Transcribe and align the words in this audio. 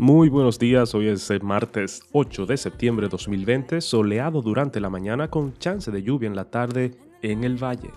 Muy 0.00 0.28
buenos 0.28 0.60
días, 0.60 0.94
hoy 0.94 1.08
es 1.08 1.28
el 1.28 1.42
martes 1.42 2.04
8 2.12 2.46
de 2.46 2.56
septiembre 2.56 3.06
de 3.06 3.10
2020, 3.10 3.80
soleado 3.80 4.42
durante 4.42 4.78
la 4.78 4.88
mañana 4.88 5.28
con 5.28 5.58
chance 5.58 5.90
de 5.90 6.04
lluvia 6.04 6.28
en 6.28 6.36
la 6.36 6.44
tarde 6.44 6.92
en 7.20 7.42
el 7.42 7.56
valle. 7.56 7.90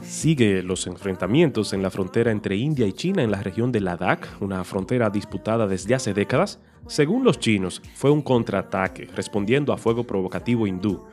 Sigue 0.00 0.62
los 0.62 0.86
enfrentamientos 0.86 1.74
en 1.74 1.82
la 1.82 1.90
frontera 1.90 2.30
entre 2.30 2.56
India 2.56 2.86
y 2.86 2.94
China 2.94 3.22
en 3.22 3.30
la 3.30 3.42
región 3.42 3.72
de 3.72 3.80
Ladakh, 3.80 4.26
una 4.40 4.64
frontera 4.64 5.10
disputada 5.10 5.66
desde 5.66 5.94
hace 5.94 6.14
décadas. 6.14 6.60
Según 6.86 7.24
los 7.24 7.38
chinos, 7.40 7.82
fue 7.94 8.10
un 8.10 8.22
contraataque 8.22 9.10
respondiendo 9.14 9.74
a 9.74 9.76
fuego 9.76 10.04
provocativo 10.04 10.66
hindú. 10.66 11.04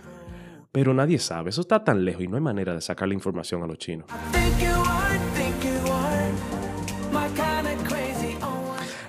Pero 0.73 0.91
nadie 0.91 1.19
sabe, 1.19 1.51
eso 1.51 1.61
está 1.61 1.83
tan 1.83 2.03
lejos 2.03 2.23
y 2.23 2.27
no 2.27 2.35
hay 2.35 2.41
manera 2.41 2.73
de 2.73 2.81
sacar 2.81 3.07
la 3.07 3.13
información 3.13 3.61
a 3.61 3.67
los 3.67 3.77
chinos. 3.77 4.07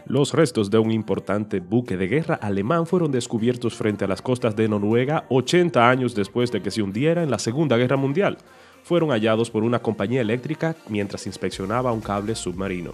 Los 0.04 0.34
restos 0.34 0.70
de 0.70 0.76
un 0.76 0.90
importante 0.90 1.60
buque 1.60 1.96
de 1.96 2.06
guerra 2.06 2.34
alemán 2.34 2.86
fueron 2.86 3.10
descubiertos 3.10 3.74
frente 3.76 4.04
a 4.04 4.08
las 4.08 4.20
costas 4.20 4.54
de 4.54 4.68
Noruega 4.68 5.24
80 5.30 5.88
años 5.88 6.14
después 6.14 6.52
de 6.52 6.60
que 6.60 6.70
se 6.70 6.82
hundiera 6.82 7.22
en 7.22 7.30
la 7.30 7.38
Segunda 7.38 7.78
Guerra 7.78 7.96
Mundial. 7.96 8.36
Fueron 8.82 9.08
hallados 9.08 9.50
por 9.50 9.64
una 9.64 9.78
compañía 9.78 10.20
eléctrica 10.20 10.76
mientras 10.90 11.26
inspeccionaba 11.26 11.92
un 11.92 12.02
cable 12.02 12.34
submarino. 12.34 12.90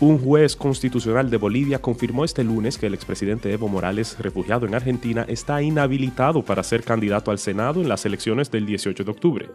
Un 0.00 0.18
juez 0.18 0.56
constitucional 0.56 1.28
de 1.28 1.36
Bolivia 1.36 1.82
confirmó 1.82 2.24
este 2.24 2.42
lunes 2.42 2.78
que 2.78 2.86
el 2.86 2.94
expresidente 2.94 3.52
Evo 3.52 3.68
Morales, 3.68 4.18
refugiado 4.18 4.64
en 4.64 4.74
Argentina, 4.74 5.26
está 5.28 5.60
inhabilitado 5.60 6.42
para 6.42 6.62
ser 6.62 6.84
candidato 6.84 7.30
al 7.30 7.38
Senado 7.38 7.82
en 7.82 7.88
las 7.90 8.06
elecciones 8.06 8.50
del 8.50 8.64
18 8.64 9.04
de 9.04 9.10
octubre. 9.10 9.50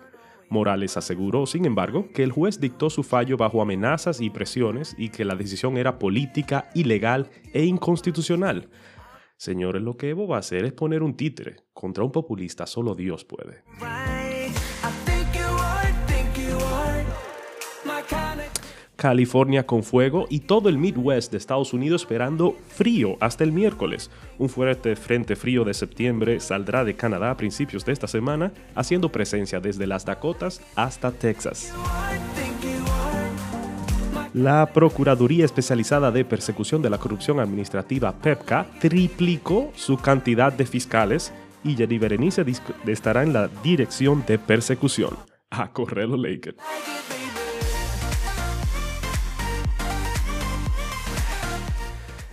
Morales 0.49 0.97
aseguró, 0.97 1.47
sin 1.47 1.65
embargo, 1.65 2.09
que 2.13 2.21
el 2.21 2.31
juez 2.31 2.59
dictó 2.59 2.91
su 2.91 3.01
fallo 3.01 3.37
bajo 3.37 3.59
amenazas 3.59 4.21
y 4.21 4.29
presiones 4.29 4.95
y 4.99 5.09
que 5.09 5.25
la 5.25 5.33
decisión 5.33 5.77
era 5.77 5.97
política, 5.97 6.69
ilegal 6.75 7.31
e 7.51 7.65
inconstitucional. 7.65 8.69
Señores, 9.37 9.81
lo 9.81 9.97
que 9.97 10.09
Evo 10.09 10.27
va 10.27 10.35
a 10.35 10.41
hacer 10.41 10.63
es 10.63 10.73
poner 10.73 11.01
un 11.01 11.17
títere. 11.17 11.55
Contra 11.73 12.03
un 12.03 12.11
populista 12.11 12.67
solo 12.67 12.93
Dios 12.93 13.25
puede. 13.25 13.63
California 19.05 19.67
con 19.67 19.83
fuego 19.83 20.25
y 20.31 20.39
todo 20.39 20.67
el 20.67 20.79
Midwest 20.79 21.31
de 21.31 21.37
Estados 21.37 21.73
Unidos 21.73 22.01
esperando 22.01 22.55
frío 22.69 23.17
hasta 23.19 23.43
el 23.43 23.51
miércoles. 23.51 24.09
Un 24.39 24.49
fuerte 24.49 24.95
frente 24.95 25.35
frío 25.35 25.63
de 25.63 25.75
septiembre 25.75 26.39
saldrá 26.39 26.83
de 26.83 26.95
Canadá 26.95 27.29
a 27.29 27.37
principios 27.37 27.85
de 27.85 27.93
esta 27.93 28.07
semana, 28.07 28.51
haciendo 28.73 29.11
presencia 29.11 29.59
desde 29.59 29.85
las 29.85 30.05
Dakotas 30.05 30.59
hasta 30.75 31.11
Texas. 31.11 31.71
La 34.33 34.65
Procuraduría 34.73 35.45
Especializada 35.45 36.09
de 36.09 36.25
Persecución 36.25 36.81
de 36.81 36.89
la 36.89 36.97
Corrupción 36.97 37.39
Administrativa 37.39 38.11
PEPCA 38.11 38.65
triplicó 38.79 39.71
su 39.75 39.97
cantidad 39.97 40.51
de 40.51 40.65
fiscales 40.65 41.31
y 41.63 41.75
Jenny 41.75 41.99
Berenice 41.99 42.43
estará 42.87 43.21
en 43.21 43.33
la 43.33 43.49
dirección 43.63 44.25
de 44.25 44.39
persecución. 44.39 45.15
A 45.51 45.71
correr 45.71 46.09
los 46.09 46.19
Lakers. 46.19 46.57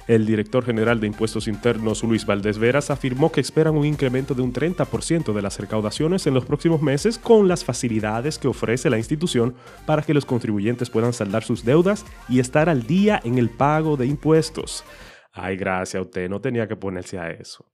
El 0.09 0.27
director 0.27 0.65
general 0.65 0.99
de 0.99 1.07
Impuestos 1.07 1.47
Internos, 1.47 2.03
Luis 2.03 2.27
Valdés 2.27 2.59
Veras, 2.59 2.91
afirmó 2.91 3.31
que 3.31 3.41
esperan 3.41 3.77
un 3.77 3.87
incremento 3.87 4.35
de 4.35 4.43
un 4.43 4.53
30% 4.53 5.33
de 5.33 5.43
las 5.43 5.61
recaudaciones 5.61 6.27
en 6.27 6.35
los 6.35 6.45
próximos 6.45 6.83
meses 6.83 7.19
con 7.19 7.47
las 7.47 7.65
facilidades 7.65 8.39
que 8.39 8.49
ofrece 8.49 8.91
la 8.91 8.99
institución 8.99 9.55
para 9.87 10.03
que 10.03 10.15
los 10.15 10.27
contribuyentes 10.27 10.91
puedan 10.91 11.13
saldar 11.13 11.45
sus 11.45 11.65
deudas 11.65 12.05
y 12.29 12.41
estar 12.41 12.69
al 12.69 12.83
día 12.83 13.21
en 13.23 13.39
el 13.39 13.49
pago 13.49 13.97
de 13.97 14.07
impuestos. 14.07 14.85
Ay, 15.33 15.57
gracias, 15.57 16.03
usted 16.03 16.29
no 16.29 16.41
tenía 16.41 16.67
que 16.67 16.77
ponerse 16.77 17.19
a 17.19 17.31
eso. 17.31 17.65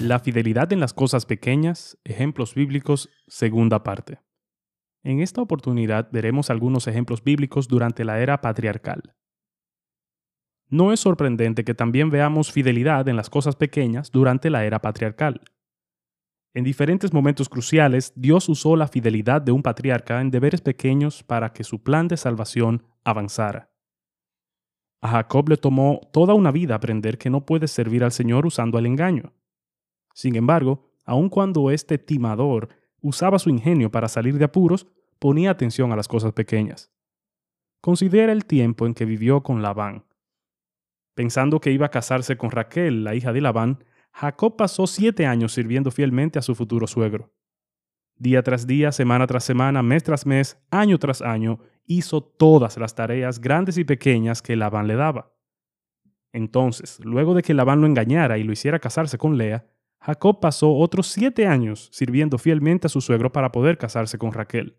La 0.00 0.18
fidelidad 0.18 0.70
en 0.70 0.80
las 0.80 0.92
cosas 0.92 1.24
pequeñas, 1.24 1.96
ejemplos 2.04 2.54
bíblicos, 2.54 3.08
segunda 3.26 3.82
parte. 3.82 4.23
En 5.04 5.20
esta 5.20 5.42
oportunidad 5.42 6.08
veremos 6.10 6.48
algunos 6.48 6.86
ejemplos 6.86 7.22
bíblicos 7.22 7.68
durante 7.68 8.04
la 8.04 8.20
era 8.20 8.40
patriarcal. 8.40 9.14
No 10.70 10.92
es 10.92 11.00
sorprendente 11.00 11.62
que 11.62 11.74
también 11.74 12.08
veamos 12.08 12.50
fidelidad 12.50 13.06
en 13.08 13.16
las 13.16 13.28
cosas 13.28 13.54
pequeñas 13.54 14.10
durante 14.10 14.48
la 14.48 14.64
era 14.64 14.80
patriarcal. 14.80 15.42
En 16.54 16.64
diferentes 16.64 17.12
momentos 17.12 17.50
cruciales, 17.50 18.14
Dios 18.16 18.48
usó 18.48 18.76
la 18.76 18.88
fidelidad 18.88 19.42
de 19.42 19.52
un 19.52 19.62
patriarca 19.62 20.22
en 20.22 20.30
deberes 20.30 20.62
pequeños 20.62 21.22
para 21.22 21.52
que 21.52 21.64
su 21.64 21.82
plan 21.82 22.08
de 22.08 22.16
salvación 22.16 22.82
avanzara. 23.04 23.70
A 25.02 25.08
Jacob 25.08 25.50
le 25.50 25.58
tomó 25.58 26.00
toda 26.14 26.32
una 26.32 26.50
vida 26.50 26.76
aprender 26.76 27.18
que 27.18 27.28
no 27.28 27.44
puede 27.44 27.68
servir 27.68 28.04
al 28.04 28.12
Señor 28.12 28.46
usando 28.46 28.78
el 28.78 28.86
engaño. 28.86 29.34
Sin 30.14 30.34
embargo, 30.34 30.94
aun 31.04 31.28
cuando 31.28 31.70
este 31.70 31.98
timador 31.98 32.70
usaba 33.04 33.38
su 33.38 33.50
ingenio 33.50 33.90
para 33.90 34.08
salir 34.08 34.38
de 34.38 34.46
apuros, 34.46 34.86
ponía 35.18 35.50
atención 35.50 35.92
a 35.92 35.96
las 35.96 36.08
cosas 36.08 36.32
pequeñas. 36.32 36.90
Considera 37.82 38.32
el 38.32 38.46
tiempo 38.46 38.86
en 38.86 38.94
que 38.94 39.04
vivió 39.04 39.42
con 39.42 39.60
Labán. 39.60 40.06
Pensando 41.14 41.60
que 41.60 41.70
iba 41.70 41.86
a 41.86 41.90
casarse 41.90 42.38
con 42.38 42.50
Raquel, 42.50 43.04
la 43.04 43.14
hija 43.14 43.34
de 43.34 43.42
Labán, 43.42 43.84
Jacob 44.10 44.56
pasó 44.56 44.86
siete 44.86 45.26
años 45.26 45.52
sirviendo 45.52 45.90
fielmente 45.90 46.38
a 46.38 46.42
su 46.42 46.54
futuro 46.54 46.86
suegro. 46.86 47.30
Día 48.16 48.42
tras 48.42 48.66
día, 48.66 48.90
semana 48.90 49.26
tras 49.26 49.44
semana, 49.44 49.82
mes 49.82 50.02
tras 50.02 50.24
mes, 50.24 50.58
año 50.70 50.98
tras 50.98 51.20
año, 51.20 51.58
hizo 51.84 52.22
todas 52.22 52.78
las 52.78 52.94
tareas 52.94 53.38
grandes 53.38 53.76
y 53.76 53.84
pequeñas 53.84 54.40
que 54.40 54.56
Labán 54.56 54.86
le 54.86 54.94
daba. 54.94 55.34
Entonces, 56.32 57.00
luego 57.04 57.34
de 57.34 57.42
que 57.42 57.52
Labán 57.52 57.82
lo 57.82 57.86
engañara 57.86 58.38
y 58.38 58.44
lo 58.44 58.52
hiciera 58.52 58.78
casarse 58.78 59.18
con 59.18 59.36
Lea, 59.36 59.66
Jacob 60.04 60.38
pasó 60.38 60.70
otros 60.76 61.06
siete 61.06 61.46
años 61.46 61.88
sirviendo 61.90 62.36
fielmente 62.36 62.88
a 62.88 62.90
su 62.90 63.00
suegro 63.00 63.32
para 63.32 63.50
poder 63.50 63.78
casarse 63.78 64.18
con 64.18 64.34
Raquel. 64.34 64.76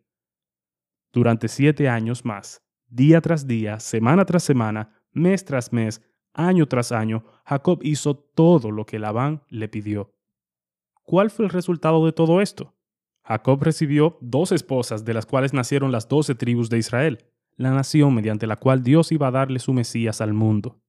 Durante 1.12 1.47
siete 1.47 1.90
años 1.90 2.24
más, 2.24 2.62
día 2.90 3.22
tras 3.22 3.47
día, 3.47 3.80
semana 3.80 4.24
tras 4.25 4.44
semana, 4.44 5.02
mes 5.12 5.44
tras 5.44 5.74
mes, 5.74 6.00
año 6.31 6.68
tras 6.68 6.91
año, 6.91 7.24
Jacob 7.44 7.80
hizo 7.81 8.16
todo 8.16 8.69
lo 8.69 8.85
que 8.85 9.00
Labán 9.00 9.41
le 9.50 9.68
pidió. 9.68 10.14
¿Cuál 11.02 11.31
fue 11.31 11.46
el 11.46 11.52
resultado 11.52 12.06
de 12.06 12.12
todo 12.12 12.40
esto? 12.40 12.75
Jacob 13.24 13.64
recibió 13.64 14.19
dos 14.22 14.52
esposas 14.52 15.06
de 15.06 15.16
las 15.16 15.25
cuales 15.25 15.53
nacieron 15.53 15.91
las 15.91 16.08
doce 16.08 16.35
tribus 16.35 16.69
de 16.69 16.78
Israel, 16.78 17.25
la 17.56 17.72
nación 17.72 18.14
mediante 18.14 18.46
la 18.46 18.58
cual 18.58 18.84
Dios 18.84 19.12
iba 19.12 19.30
a 19.30 19.31
darle 19.31 19.58
su 19.58 19.74
Mesías 19.74 20.22
al 20.22 20.34
mundo. 20.34 20.80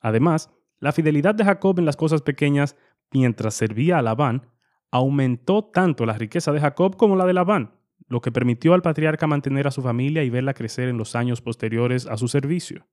Además, 0.00 0.50
la 0.80 0.92
fidelidad 0.92 1.34
de 1.34 1.44
Jacob 1.44 1.78
en 1.78 1.84
las 1.84 1.96
cosas 1.96 2.22
pequeñas 2.22 2.74
mientras 3.12 3.54
servía 3.54 3.98
a 3.98 4.02
Labán, 4.02 4.46
aumentó 4.90 5.64
tanto 5.64 6.06
la 6.06 6.14
riqueza 6.14 6.52
de 6.52 6.60
Jacob 6.60 6.96
como 6.96 7.16
la 7.16 7.26
de 7.26 7.32
Labán, 7.32 7.74
lo 8.08 8.20
que 8.20 8.32
permitió 8.32 8.74
al 8.74 8.82
patriarca 8.82 9.26
mantener 9.26 9.66
a 9.66 9.70
su 9.70 9.82
familia 9.82 10.24
y 10.24 10.30
verla 10.30 10.54
crecer 10.54 10.88
en 10.88 10.98
los 10.98 11.14
años 11.14 11.40
posteriores 11.40 12.06
a 12.06 12.16
su 12.16 12.28
servicio. 12.28 12.86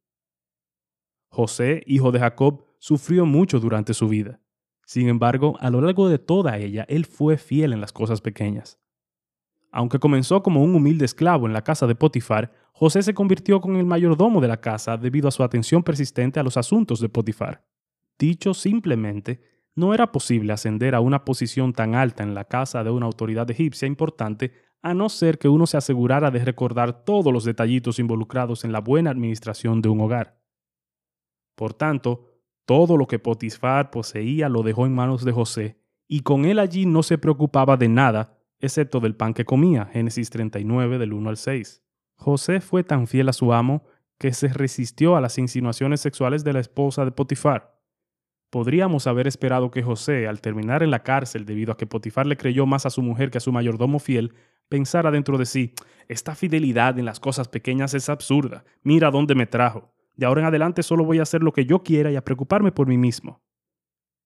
José, 1.29 1.83
hijo 1.85 2.11
de 2.11 2.19
Jacob, 2.19 2.65
sufrió 2.79 3.25
mucho 3.25 3.59
durante 3.59 3.93
su 3.93 4.07
vida. 4.07 4.39
Sin 4.85 5.09
embargo, 5.09 5.57
a 5.59 5.69
lo 5.69 5.81
largo 5.81 6.07
de 6.07 6.19
toda 6.19 6.57
ella, 6.57 6.85
él 6.87 7.05
fue 7.05 7.37
fiel 7.37 7.73
en 7.73 7.81
las 7.81 7.91
cosas 7.91 8.21
pequeñas. 8.21 8.79
Aunque 9.71 9.99
comenzó 9.99 10.41
como 10.41 10.63
un 10.63 10.75
humilde 10.75 11.05
esclavo 11.05 11.45
en 11.45 11.53
la 11.53 11.63
casa 11.63 11.87
de 11.87 11.95
Potifar, 11.95 12.53
José 12.71 13.03
se 13.03 13.13
convirtió 13.13 13.59
con 13.59 13.75
el 13.75 13.85
mayordomo 13.85 14.39
de 14.39 14.47
la 14.47 14.61
casa 14.61 14.97
debido 14.97 15.27
a 15.27 15.31
su 15.31 15.43
atención 15.43 15.83
persistente 15.83 16.39
a 16.39 16.43
los 16.43 16.57
asuntos 16.57 16.99
de 17.01 17.09
Potifar. 17.09 17.65
Dicho 18.17 18.53
simplemente, 18.53 19.41
no 19.77 19.93
era 19.93 20.11
posible 20.11 20.53
ascender 20.53 20.95
a 20.95 21.01
una 21.01 21.23
posición 21.23 21.71
tan 21.71 21.93
alta 21.93 22.23
en 22.23 22.33
la 22.33 22.45
casa 22.45 22.83
de 22.83 22.89
una 22.89 23.05
autoridad 23.05 23.49
egipcia 23.51 23.87
importante 23.87 24.51
a 24.81 24.95
no 24.95 25.07
ser 25.07 25.37
que 25.37 25.49
uno 25.49 25.67
se 25.67 25.77
asegurara 25.77 26.31
de 26.31 26.43
recordar 26.43 27.05
todos 27.05 27.31
los 27.31 27.43
detallitos 27.43 27.99
involucrados 27.99 28.65
en 28.65 28.71
la 28.71 28.79
buena 28.81 29.11
administración 29.11 29.81
de 29.81 29.89
un 29.89 30.01
hogar. 30.01 30.41
Por 31.55 31.75
tanto, 31.75 32.25
todo 32.65 32.97
lo 32.97 33.07
que 33.07 33.19
Potifar 33.19 33.91
poseía 33.91 34.49
lo 34.49 34.63
dejó 34.63 34.87
en 34.87 34.95
manos 34.95 35.23
de 35.23 35.31
José, 35.31 35.79
y 36.07 36.21
con 36.21 36.45
él 36.45 36.57
allí 36.57 36.87
no 36.87 37.03
se 37.03 37.19
preocupaba 37.19 37.77
de 37.77 37.87
nada, 37.87 38.39
excepto 38.59 38.99
del 38.99 39.15
pan 39.15 39.35
que 39.35 39.45
comía, 39.45 39.85
Génesis 39.85 40.31
39 40.31 40.97
del 40.97 41.13
1 41.13 41.29
al 41.29 41.37
6. 41.37 41.83
José 42.15 42.61
fue 42.61 42.83
tan 42.83 43.05
fiel 43.05 43.29
a 43.29 43.33
su 43.33 43.53
amo 43.53 43.83
que 44.17 44.33
se 44.33 44.47
resistió 44.47 45.15
a 45.15 45.21
las 45.21 45.37
insinuaciones 45.37 46.01
sexuales 46.01 46.43
de 46.43 46.53
la 46.53 46.61
esposa 46.61 47.05
de 47.05 47.11
Potifar. 47.11 47.76
Podríamos 48.49 49.07
haber 49.07 49.27
esperado 49.27 49.71
que 49.71 49.83
José, 49.83 50.27
al 50.27 50.39
terminar 50.39 50.81
en 50.81 50.91
la 50.91 51.03
cárcel 51.03 51.45
debido 51.45 51.73
a 51.73 51.77
que 51.77 51.85
Potifar 51.85 52.25
le 52.25 52.37
creyó 52.37 52.65
más 52.65 52.85
a 52.85 52.89
su 52.89 53.01
mujer 53.01 53.29
que 53.29 53.39
a 53.39 53.41
su 53.41 53.51
mayordomo 53.51 53.99
fiel, 53.99 54.33
pensara 54.69 55.11
dentro 55.11 55.37
de 55.37 55.45
sí, 55.45 55.73
esta 56.07 56.33
fidelidad 56.33 56.97
en 56.97 57.05
las 57.05 57.19
cosas 57.19 57.49
pequeñas 57.49 57.93
es 57.93 58.07
absurda, 58.07 58.63
mira 58.83 59.11
dónde 59.11 59.35
me 59.35 59.47
trajo, 59.47 59.91
de 60.15 60.25
ahora 60.25 60.41
en 60.41 60.47
adelante 60.47 60.81
solo 60.81 61.03
voy 61.03 61.19
a 61.19 61.23
hacer 61.23 61.43
lo 61.43 61.51
que 61.51 61.65
yo 61.65 61.83
quiera 61.83 62.09
y 62.11 62.15
a 62.15 62.23
preocuparme 62.23 62.71
por 62.71 62.87
mí 62.87 62.97
mismo. 62.97 63.41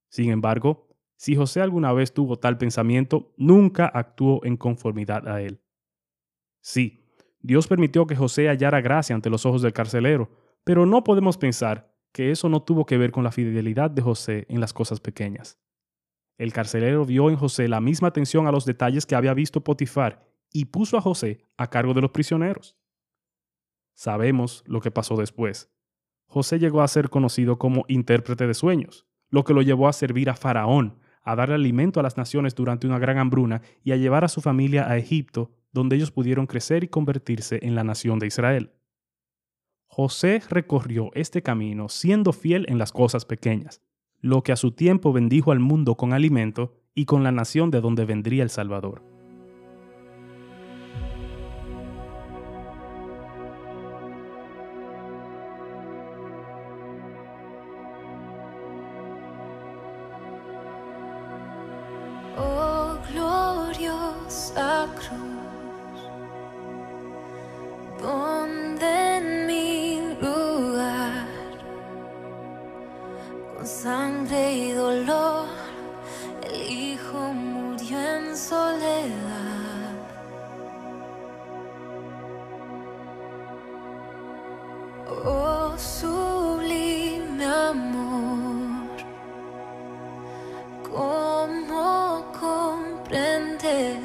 Sin 0.10 0.30
embargo, 0.30 0.88
si 1.16 1.36
José 1.36 1.62
alguna 1.62 1.92
vez 1.94 2.14
tuvo 2.14 2.38
tal 2.38 2.58
pensamiento, 2.58 3.34
nunca 3.38 3.86
actuó 3.86 4.44
en 4.44 4.58
conformidad 4.58 5.28
a 5.28 5.42
él. 5.42 5.62
Sí, 6.62 7.06
Dios 7.40 7.68
permitió 7.68 8.06
que 8.06 8.16
José 8.16 8.50
hallara 8.50 8.82
gracia 8.82 9.16
ante 9.16 9.30
los 9.30 9.46
ojos 9.46 9.62
del 9.62 9.74
carcelero, 9.74 10.30
pero 10.64 10.86
no 10.86 11.04
podemos 11.04 11.38
pensar 11.38 11.91
que 12.12 12.32
eso 12.32 12.50
no 12.50 12.62
tuvo 12.62 12.86
que 12.86 12.98
ver 12.98 13.12
con 13.12 13.24
la 13.24 13.32
fidelidad 13.32 13.92
de 13.92 14.02
José 14.02 14.46
en 14.50 14.60
las 14.60 14.74
cosas 14.74 15.00
pequeñas. 15.00 15.60
El 16.38 16.54
carcelero 16.54 17.06
vio 17.06 17.30
en 17.30 17.36
José 17.36 17.68
la 17.68 17.82
misma 17.82 18.08
atención 18.08 18.48
a 18.48 18.52
los 18.52 18.66
detalles 18.66 19.06
que 19.06 19.16
había 19.16 19.34
visto 19.34 19.64
Potifar 19.64 20.28
y 20.52 20.66
puso 20.66 20.98
a 20.98 21.02
José 21.02 21.46
a 21.58 21.70
cargo 21.70 21.94
de 21.94 22.02
los 22.02 22.12
prisioneros. 22.12 22.76
Sabemos 23.94 24.64
lo 24.66 24.82
que 24.82 24.92
pasó 24.92 25.16
después. 25.16 25.72
José 26.26 26.60
llegó 26.60 26.82
a 26.82 26.88
ser 26.88 27.10
conocido 27.10 27.60
como 27.60 27.86
intérprete 27.88 28.48
de 28.48 28.54
sueños, 28.54 29.06
lo 29.30 29.44
que 29.44 29.54
lo 29.54 29.62
llevó 29.62 29.88
a 29.88 29.94
servir 29.94 30.30
a 30.30 30.36
Faraón, 30.36 30.98
a 31.24 31.36
darle 31.36 31.56
alimento 31.56 32.00
a 32.00 32.04
las 32.04 32.18
naciones 32.18 32.56
durante 32.56 32.88
una 32.88 33.00
gran 33.00 33.18
hambruna 33.18 33.62
y 33.84 33.92
a 33.92 33.98
llevar 33.98 34.24
a 34.24 34.30
su 34.30 34.42
familia 34.42 34.90
a 34.90 34.98
Egipto, 34.98 35.52
donde 35.72 35.96
ellos 35.96 36.12
pudieron 36.12 36.48
crecer 36.48 36.84
y 36.84 36.88
convertirse 36.88 37.60
en 37.62 37.76
la 37.76 37.84
nación 37.84 38.18
de 38.20 38.28
Israel. 38.28 38.72
José 39.94 40.42
recorrió 40.50 41.12
este 41.16 41.44
camino 41.44 41.90
siendo 41.90 42.32
fiel 42.32 42.66
en 42.70 42.78
las 42.78 42.94
cosas 42.94 43.26
pequeñas, 43.26 43.82
lo 44.22 44.42
que 44.42 44.54
a 44.54 44.56
su 44.56 44.72
tiempo 44.72 45.12
bendijo 45.12 45.52
al 45.52 45.60
mundo 45.60 45.96
con 45.96 46.14
alimento 46.14 46.74
y 46.96 47.04
con 47.04 47.24
la 47.24 47.34
nación 47.34 47.72
de 47.72 47.82
donde 47.82 48.06
vendría 48.06 48.44
el 48.44 48.50
Salvador. 48.50 49.04
Oh, 62.38 62.98
sublime 85.78 87.46
amor, 87.46 88.98
¿cómo 90.84 92.26
comprender 92.40 94.00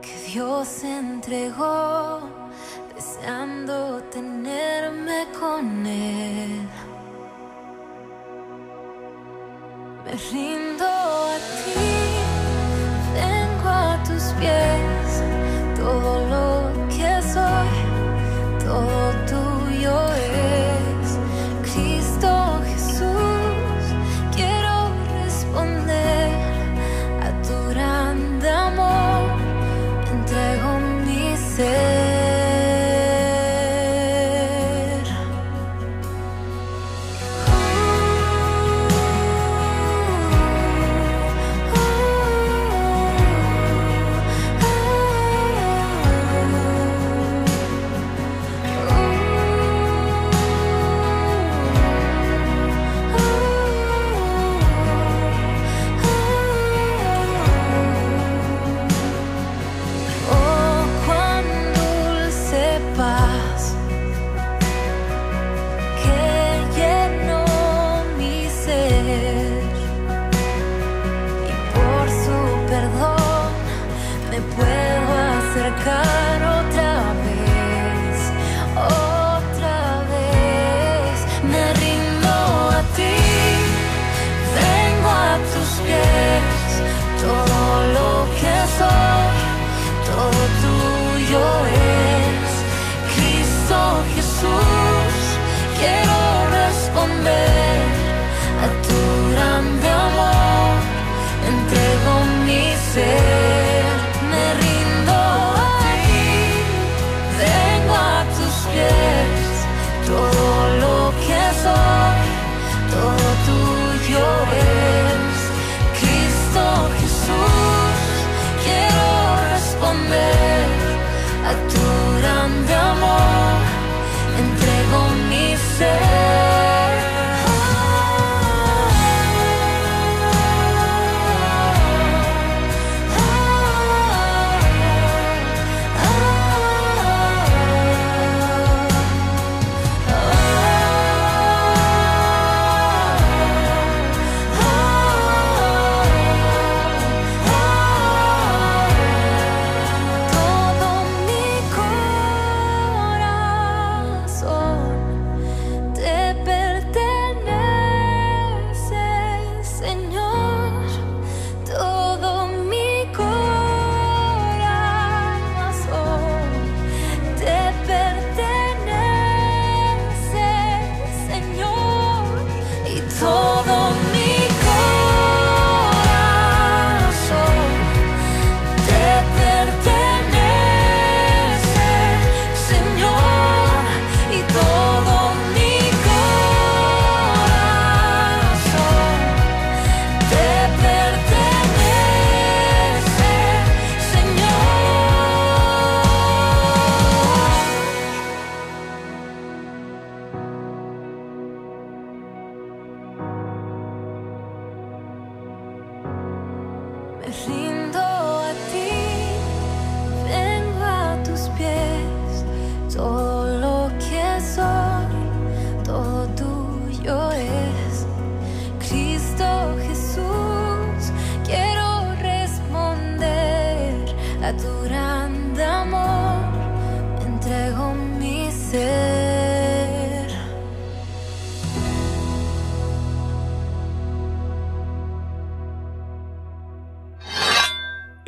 que 0.00 0.14
Dios 0.32 0.68
se 0.68 0.98
entregó 0.98 2.20
deseando 2.94 4.02
tenerme 4.04 5.26
con 5.38 5.86
Él? 5.86 6.68
Me 10.04 10.12
rindo 10.30 10.69
come 75.78 76.19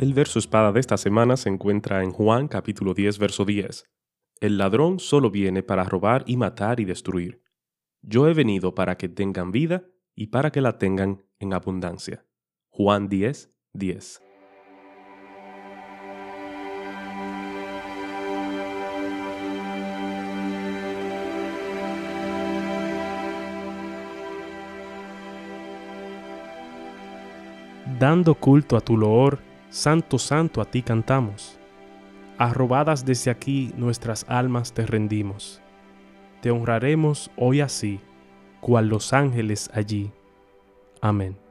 El 0.03 0.13
verso 0.13 0.37
espada 0.37 0.73
de 0.73 0.81
esta 0.81 0.97
semana 0.97 1.37
se 1.37 1.47
encuentra 1.47 2.03
en 2.03 2.11
Juan 2.11 2.49
capítulo 2.49 2.93
10, 2.93 3.19
verso 3.19 3.45
10. 3.45 3.85
El 4.41 4.57
ladrón 4.57 4.99
solo 4.99 5.31
viene 5.31 5.63
para 5.63 5.85
robar 5.85 6.25
y 6.27 6.35
matar 6.35 6.81
y 6.81 6.83
destruir. 6.83 7.41
Yo 8.01 8.27
he 8.27 8.33
venido 8.33 8.75
para 8.75 8.97
que 8.97 9.07
tengan 9.07 9.53
vida 9.53 9.85
y 10.13 10.27
para 10.27 10.51
que 10.51 10.59
la 10.59 10.77
tengan 10.77 11.23
en 11.39 11.53
abundancia. 11.53 12.25
Juan 12.67 13.07
10, 13.07 13.53
10. 13.71 14.21
Dando 27.97 28.35
culto 28.35 28.75
a 28.75 28.81
tu 28.81 28.97
loor, 28.97 29.52
Santo, 29.73 30.19
Santo 30.19 30.61
a 30.61 30.65
ti 30.65 30.83
cantamos. 30.83 31.57
Arrobadas 32.37 33.05
desde 33.05 33.31
aquí 33.31 33.73
nuestras 33.75 34.23
almas 34.29 34.71
te 34.71 34.85
rendimos. 34.85 35.63
Te 36.43 36.51
honraremos 36.51 37.31
hoy 37.37 37.61
así, 37.61 37.99
cual 38.61 38.89
los 38.89 39.13
ángeles 39.13 39.71
allí. 39.73 40.11
Amén. 41.01 41.42